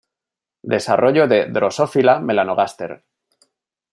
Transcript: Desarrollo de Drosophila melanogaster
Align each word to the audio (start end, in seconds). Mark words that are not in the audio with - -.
Desarrollo 0.73 1.27
de 1.27 1.39
Drosophila 1.57 2.19
melanogaster 2.29 2.95